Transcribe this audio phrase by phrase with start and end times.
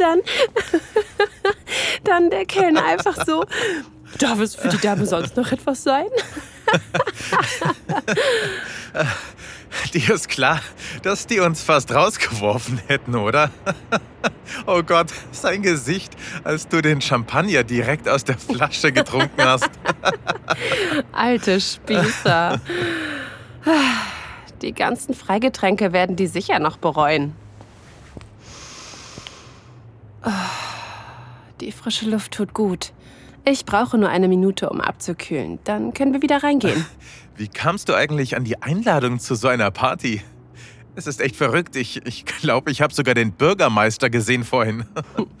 [0.00, 0.20] Dann,
[2.04, 3.44] dann der Kellner einfach so,
[4.18, 6.06] darf es für die Dame sonst noch etwas sein?
[9.92, 10.60] Dir ist klar,
[11.02, 13.50] dass die uns fast rausgeworfen hätten, oder?
[14.66, 16.12] Oh Gott, sein Gesicht,
[16.44, 19.70] als du den Champagner direkt aus der Flasche getrunken hast.
[21.12, 22.60] Alte Spießer.
[24.60, 27.34] Die ganzen Freigetränke werden die sicher noch bereuen.
[31.60, 32.92] Die frische Luft tut gut.
[33.44, 35.58] Ich brauche nur eine Minute, um abzukühlen.
[35.64, 36.84] Dann können wir wieder reingehen.
[37.36, 40.22] Wie kamst du eigentlich an die Einladung zu so einer Party?
[40.94, 41.76] Es ist echt verrückt.
[41.76, 44.84] Ich, ich glaube, ich habe sogar den Bürgermeister gesehen vorhin.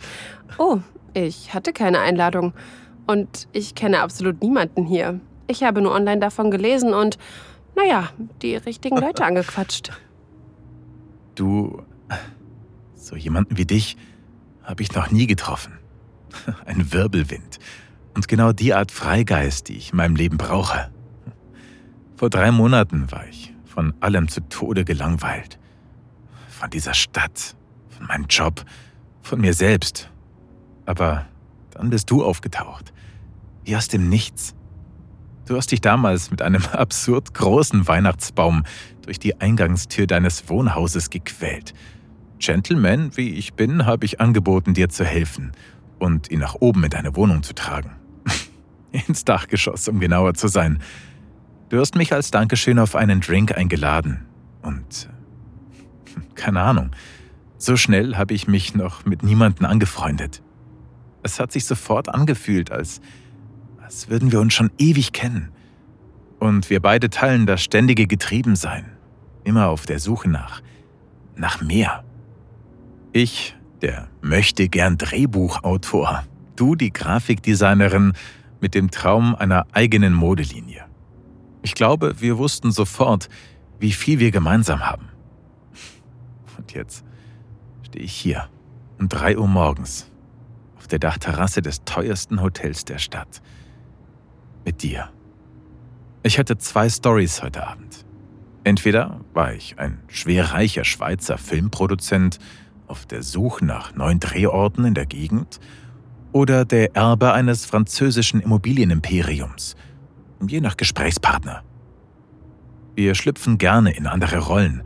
[0.58, 0.78] oh,
[1.14, 2.54] ich hatte keine Einladung.
[3.06, 5.20] Und ich kenne absolut niemanden hier.
[5.46, 7.18] Ich habe nur online davon gelesen und,
[7.76, 8.10] naja,
[8.42, 9.90] die richtigen Leute angequatscht.
[11.34, 11.82] Du,
[12.94, 13.96] so jemanden wie dich,
[14.62, 15.79] habe ich noch nie getroffen.
[16.66, 17.58] Ein Wirbelwind.
[18.14, 20.90] Und genau die Art Freigeist, die ich in meinem Leben brauche.
[22.16, 25.58] Vor drei Monaten war ich von allem zu Tode gelangweilt.
[26.48, 27.56] Von dieser Stadt,
[27.88, 28.64] von meinem Job,
[29.22, 30.10] von mir selbst.
[30.86, 31.26] Aber
[31.70, 32.92] dann bist du aufgetaucht.
[33.64, 34.54] Wie aus dem Nichts.
[35.46, 38.64] Du hast dich damals mit einem absurd großen Weihnachtsbaum
[39.02, 41.72] durch die Eingangstür deines Wohnhauses gequält.
[42.38, 45.52] Gentleman, wie ich bin, habe ich angeboten, dir zu helfen
[46.00, 47.92] und ihn nach oben in deine Wohnung zu tragen.
[48.92, 50.80] Ins Dachgeschoss, um genauer zu sein.
[51.68, 54.26] Du hast mich als Dankeschön auf einen Drink eingeladen.
[54.62, 55.08] Und
[56.34, 56.90] keine Ahnung,
[57.58, 60.42] so schnell habe ich mich noch mit niemandem angefreundet.
[61.22, 63.00] Es hat sich sofort angefühlt, als,
[63.82, 65.52] als würden wir uns schon ewig kennen.
[66.38, 68.86] Und wir beide teilen das ständige Getriebensein,
[69.44, 70.62] immer auf der Suche nach,
[71.36, 72.02] nach mehr.
[73.12, 76.24] Ich, der möchte gern Drehbuchautor,
[76.56, 78.12] du die Grafikdesignerin
[78.60, 80.84] mit dem Traum einer eigenen Modelinie.
[81.62, 83.28] Ich glaube, wir wussten sofort,
[83.78, 85.08] wie viel wir gemeinsam haben.
[86.58, 87.04] Und jetzt
[87.86, 88.48] stehe ich hier
[88.98, 90.10] um 3 Uhr morgens
[90.76, 93.42] auf der Dachterrasse des teuersten Hotels der Stadt.
[94.64, 95.10] Mit dir.
[96.22, 98.04] Ich hatte zwei Stories heute Abend.
[98.62, 102.38] Entweder war ich ein schwerreicher Schweizer Filmproduzent
[102.90, 105.60] auf der Suche nach neuen Drehorten in der Gegend
[106.32, 109.76] oder der Erbe eines französischen Immobilienimperiums–
[110.46, 111.62] je nach Gesprächspartner.
[112.94, 114.82] Wir schlüpfen gerne in andere Rollen,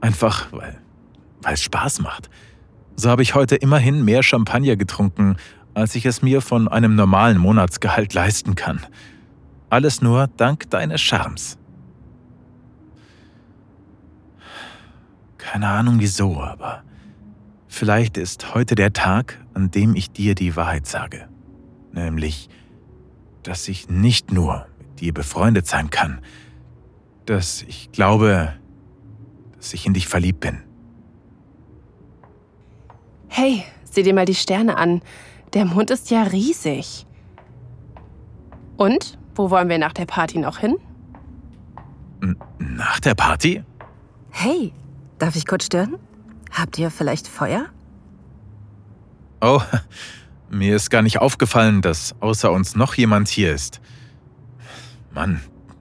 [0.00, 0.80] einfach weil,
[1.44, 2.30] es Spaß macht.
[2.96, 5.36] So habe ich heute immerhin mehr Champagner getrunken,
[5.74, 8.80] als ich es mir von einem normalen Monatsgehalt leisten kann.
[9.70, 11.58] Alles nur dank deines Charmes.
[15.38, 16.84] Keine Ahnung wieso, aber
[17.72, 21.28] vielleicht ist heute der Tag, an dem ich dir die Wahrheit sage.
[21.92, 22.48] Nämlich,
[23.42, 24.66] dass ich nicht nur
[25.00, 26.20] dir befreundet sein kann,
[27.26, 28.52] dass ich glaube,
[29.56, 30.62] dass ich in dich verliebt bin.
[33.28, 35.00] Hey, sieh dir mal die Sterne an.
[35.54, 37.06] Der Mond ist ja riesig.
[38.76, 40.76] Und, wo wollen wir nach der Party noch hin?
[42.20, 43.62] N nach der Party?
[44.30, 44.72] Hey,
[45.18, 45.96] darf ich kurz stören?
[46.52, 47.66] Habt ihr vielleicht Feuer?
[49.40, 49.60] Oh,
[50.50, 53.80] mir ist gar nicht aufgefallen, dass außer uns noch jemand hier ist.
[55.12, 55.40] Mann,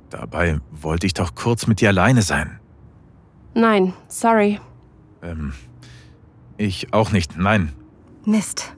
[0.10, 2.60] dabei wollte ich doch kurz mit dir alleine sein.
[3.54, 4.60] Nein, sorry.
[5.22, 5.54] Ähm,
[6.58, 7.74] ich auch nicht, nein.
[8.26, 8.74] Mist.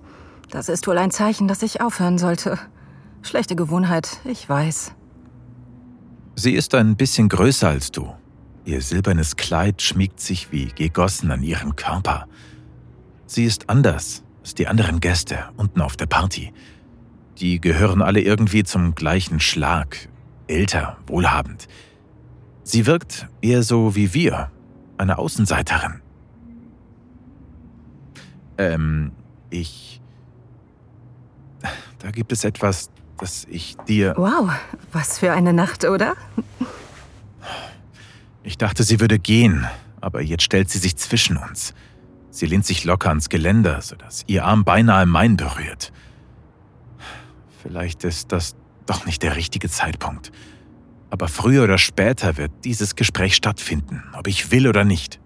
[0.49, 2.59] Das ist wohl ein Zeichen, dass ich aufhören sollte.
[3.21, 4.93] Schlechte Gewohnheit, ich weiß.
[6.35, 8.13] Sie ist ein bisschen größer als du.
[8.65, 12.27] Ihr silbernes Kleid schmiegt sich wie gegossen an ihren Körper.
[13.25, 16.53] Sie ist anders als die anderen Gäste unten auf der Party.
[17.39, 20.09] Die gehören alle irgendwie zum gleichen Schlag,
[20.47, 21.67] älter, wohlhabend.
[22.63, 24.51] Sie wirkt eher so wie wir,
[24.97, 26.01] eine Außenseiterin.
[28.57, 29.11] Ähm,
[29.49, 30.01] ich...
[31.99, 34.13] Da gibt es etwas, das ich dir...
[34.17, 34.51] Wow,
[34.91, 36.15] was für eine Nacht, oder?
[38.43, 39.65] Ich dachte, sie würde gehen,
[40.01, 41.73] aber jetzt stellt sie sich zwischen uns.
[42.29, 45.93] Sie lehnt sich locker ans Geländer, sodass ihr Arm beinahe meinen berührt.
[47.61, 48.55] Vielleicht ist das
[48.85, 50.31] doch nicht der richtige Zeitpunkt.
[51.09, 55.21] Aber früher oder später wird dieses Gespräch stattfinden, ob ich will oder nicht.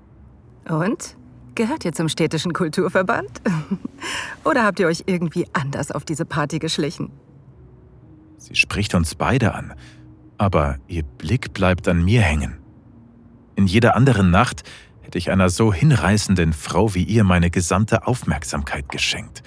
[0.69, 1.17] Und?
[1.55, 3.41] Gehört ihr zum städtischen Kulturverband?
[4.43, 7.09] oder habt ihr euch irgendwie anders auf diese Party geschlichen?
[8.37, 9.73] Sie spricht uns beide an,
[10.37, 12.59] aber ihr Blick bleibt an mir hängen.
[13.57, 14.61] In jeder anderen Nacht
[15.01, 19.41] hätte ich einer so hinreißenden Frau wie ihr meine gesamte Aufmerksamkeit geschenkt.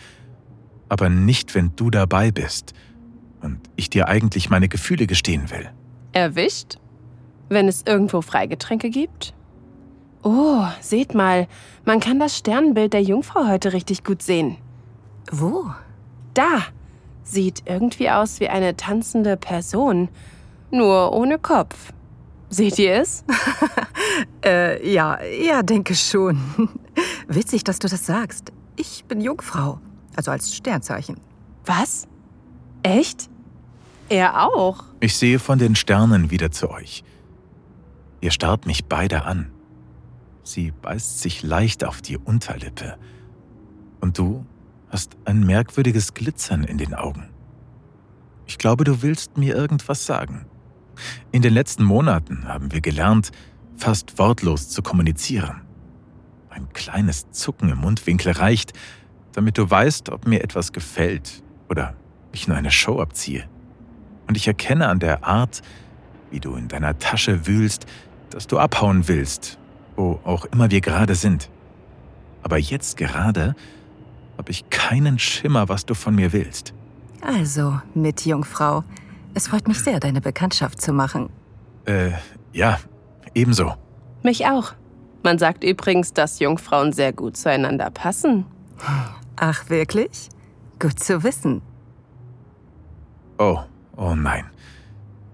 [0.88, 2.74] Aber nicht, wenn du dabei bist
[3.40, 5.70] und ich dir eigentlich meine Gefühle gestehen will.
[6.10, 6.78] Erwischt?
[7.48, 9.32] Wenn es irgendwo Freigetränke gibt?
[10.24, 11.46] Oh, seht mal,
[11.84, 14.56] man kann das Sternbild der Jungfrau heute richtig gut sehen.
[15.30, 15.70] Wo?
[16.34, 16.64] Da!
[17.22, 20.08] Sieht irgendwie aus wie eine tanzende Person,
[20.72, 21.92] nur ohne Kopf.
[22.50, 23.24] Seht ihr es?
[24.44, 26.40] äh, ja, ja, denke schon.
[27.28, 28.52] Witzig, dass du das sagst.
[28.76, 29.80] Ich bin Jungfrau,
[30.16, 31.16] also als Sternzeichen.
[31.64, 32.08] Was?
[32.82, 33.30] Echt?
[34.08, 34.82] Er auch.
[34.98, 37.04] Ich sehe von den Sternen wieder zu euch.
[38.20, 39.52] Ihr starrt mich beide an.
[40.42, 42.98] Sie beißt sich leicht auf die Unterlippe.
[44.00, 44.44] Und du
[44.88, 47.28] hast ein merkwürdiges Glitzern in den Augen.
[48.46, 50.46] Ich glaube, du willst mir irgendwas sagen.
[51.32, 53.30] In den letzten Monaten haben wir gelernt,
[53.76, 55.62] fast wortlos zu kommunizieren.
[56.50, 58.72] Ein kleines Zucken im Mundwinkel reicht,
[59.32, 61.94] damit du weißt, ob mir etwas gefällt oder
[62.32, 63.48] ich nur eine Show abziehe.
[64.26, 65.62] Und ich erkenne an der Art,
[66.30, 67.86] wie du in deiner Tasche wühlst,
[68.30, 69.58] dass du abhauen willst,
[69.96, 71.50] wo auch immer wir gerade sind.
[72.42, 73.54] Aber jetzt gerade
[74.38, 76.72] habe ich keinen Schimmer, was du von mir willst.
[77.20, 78.84] Also, mit Jungfrau,
[79.34, 81.30] es freut mich sehr, deine Bekanntschaft zu machen.
[81.84, 82.12] Äh,
[82.52, 82.78] ja,
[83.34, 83.74] ebenso.
[84.22, 84.72] Mich auch.
[85.22, 88.46] Man sagt übrigens, dass Jungfrauen sehr gut zueinander passen.
[89.36, 90.28] Ach, wirklich?
[90.78, 91.62] Gut zu wissen.
[93.38, 93.58] Oh,
[93.96, 94.44] oh nein.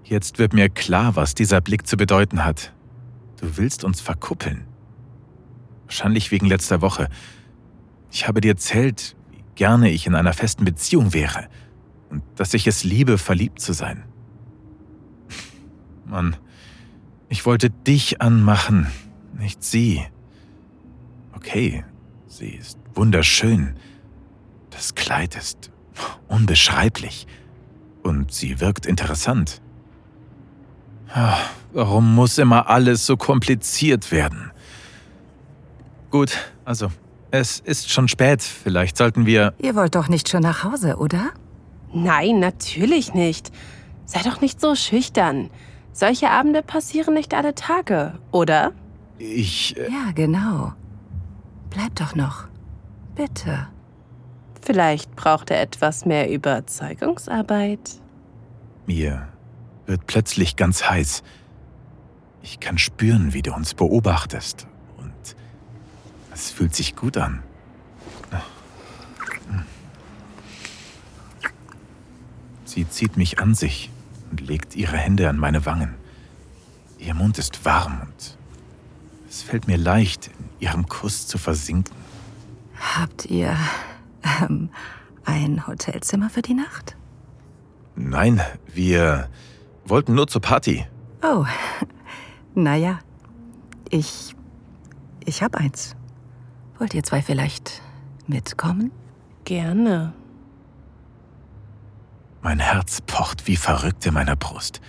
[0.04, 2.72] Jetzt wird mir klar, was dieser Blick zu bedeuten hat.
[3.40, 4.66] Du willst uns verkuppeln.
[5.84, 7.08] Wahrscheinlich wegen letzter Woche.
[8.10, 11.48] Ich habe dir erzählt, wie gerne ich in einer festen Beziehung wäre
[12.10, 14.04] und dass ich es liebe, verliebt zu sein.
[16.04, 16.36] Mann,
[17.28, 18.86] ich wollte dich anmachen,
[19.36, 20.04] nicht sie.
[21.34, 21.84] Okay,
[22.26, 23.74] sie ist wunderschön.
[24.70, 25.70] Das Kleid ist
[26.28, 27.26] unbeschreiblich
[28.02, 29.60] und sie wirkt interessant.
[31.12, 31.38] Ah,
[31.72, 34.50] warum muss immer alles so kompliziert werden?
[36.10, 36.90] Gut, also,
[37.30, 38.42] es ist schon spät.
[38.42, 39.54] Vielleicht sollten wir.
[39.58, 41.32] Ihr wollt doch nicht schon nach Hause, oder?
[41.96, 43.50] Nein, natürlich nicht.
[44.04, 45.48] Sei doch nicht so schüchtern.
[45.92, 48.72] Solche Abende passieren nicht alle Tage, oder?
[49.18, 49.76] Ich.
[49.78, 50.74] Äh ja, genau.
[51.70, 52.48] Bleib doch noch.
[53.14, 53.68] Bitte.
[54.60, 57.98] Vielleicht braucht er etwas mehr Überzeugungsarbeit.
[58.84, 59.28] Mir
[59.86, 61.22] wird plötzlich ganz heiß.
[62.42, 64.66] Ich kann spüren, wie du uns beobachtest.
[64.98, 65.14] Und
[66.34, 67.42] es fühlt sich gut an.
[72.76, 73.90] Sie zieht mich an sich
[74.30, 75.94] und legt ihre Hände an meine Wangen.
[76.98, 78.36] Ihr Mund ist warm und
[79.30, 81.96] es fällt mir leicht, in ihrem Kuss zu versinken.
[82.78, 83.56] Habt ihr
[84.42, 84.68] ähm,
[85.24, 86.98] ein Hotelzimmer für die Nacht?
[87.94, 89.30] Nein, wir
[89.86, 90.86] wollten nur zur Party.
[91.22, 91.46] Oh,
[92.54, 92.98] naja,
[93.88, 94.36] ich.
[95.24, 95.96] Ich hab eins.
[96.78, 97.80] Wollt ihr zwei vielleicht
[98.26, 98.92] mitkommen?
[99.46, 100.12] Gerne.
[102.46, 104.80] Mein Herz pocht wie verrückt in meiner Brust.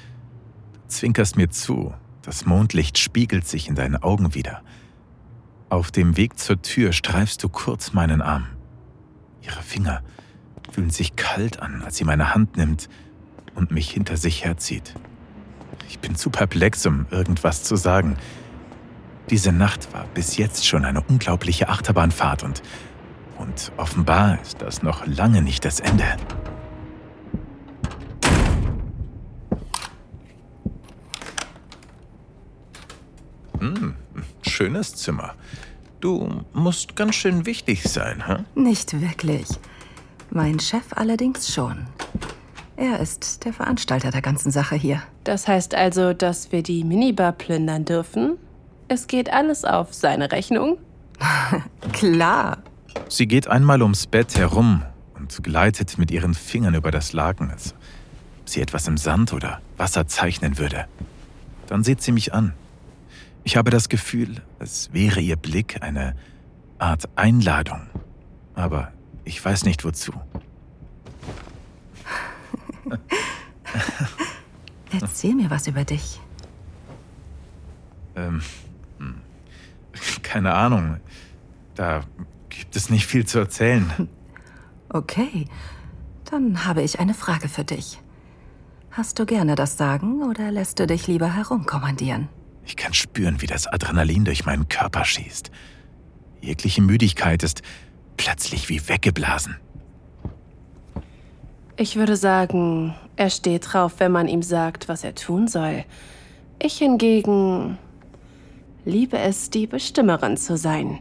[0.74, 4.62] Du zwinkerst mir zu, das Mondlicht spiegelt sich in deinen Augen wieder.
[5.70, 8.46] Auf dem Weg zur Tür streifst du kurz meinen Arm.
[9.42, 10.04] Ihre Finger
[10.72, 12.90] fühlen sich kalt an, als sie meine Hand nimmt
[13.56, 14.94] und mich hinter sich herzieht.
[15.90, 18.18] Ich bin zu perplex, um irgendwas zu sagen.
[19.32, 22.62] Diese Nacht war bis jetzt schon eine unglaubliche Achterbahnfahrt und,
[23.40, 26.06] und offenbar ist das noch lange nicht das Ende.
[34.58, 35.36] Schönes Zimmer.
[36.00, 38.38] Du musst ganz schön wichtig sein, hä?
[38.56, 39.48] Nicht wirklich.
[40.32, 41.86] Mein Chef allerdings schon.
[42.76, 45.04] Er ist der Veranstalter der ganzen Sache hier.
[45.24, 48.38] Das heißt also, dass wir die Minibar plündern dürfen?
[48.88, 50.80] Es geht alles auf seine Rechnung?
[51.94, 52.58] Klar.
[53.10, 54.82] Sie geht einmal ums Bett herum
[55.20, 57.76] und gleitet mit ihren Fingern über das Laken, als
[58.42, 60.88] ob sie etwas im Sand oder Wasser zeichnen würde.
[61.68, 62.54] Dann sieht sie mich an.
[63.48, 66.18] Ich habe das Gefühl, es wäre ihr Blick eine
[66.80, 67.88] Art Einladung.
[68.56, 68.92] Aber
[69.24, 70.12] ich weiß nicht wozu.
[74.92, 76.20] Erzähl mir was über dich.
[78.18, 78.42] Ähm,
[78.98, 79.22] hm.
[80.24, 80.98] keine Ahnung.
[81.76, 82.02] Da
[82.50, 84.10] gibt es nicht viel zu erzählen.
[84.90, 85.46] Okay,
[86.26, 88.02] dann habe ich eine Frage für dich.
[88.92, 92.28] Hast du gerne das Sagen oder lässt du dich lieber herumkommandieren?
[92.68, 95.52] Ich kann spüren, wie das Adrenalin durch meinen Körper schießt.
[96.42, 97.62] Jegliche Müdigkeit ist
[98.18, 99.56] plötzlich wie weggeblasen.
[101.78, 105.86] Ich würde sagen, er steht drauf, wenn man ihm sagt, was er tun soll.
[106.60, 107.78] Ich hingegen
[108.84, 111.00] liebe es, die Bestimmerin zu sein.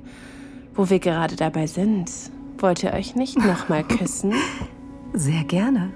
[0.75, 2.11] Wo wir gerade dabei sind,
[2.59, 4.35] wollt ihr euch nicht nochmal küssen?
[5.15, 5.93] Sehr gerne.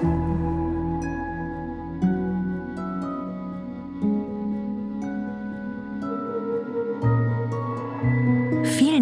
[0.00, 0.57] Vielen